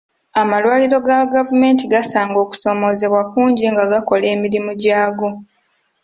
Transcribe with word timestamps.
Amalwaliro 0.41 0.97
ga 1.05 1.19
gavumenti 1.33 1.83
gasanga 1.93 2.37
okusoomoozebwa 2.45 3.21
kungi 3.31 3.65
nga 3.71 3.83
gakola 3.91 4.25
emirimu 4.33 4.71
gyaago. 4.81 5.29